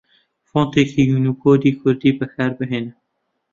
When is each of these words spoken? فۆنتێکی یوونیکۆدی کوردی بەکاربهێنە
فۆنتێکی 0.49 1.01
یوونیکۆدی 1.09 1.77
کوردی 1.79 2.17
بەکاربهێنە 2.19 2.93